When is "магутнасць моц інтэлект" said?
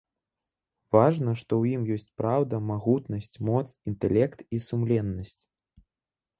2.71-4.39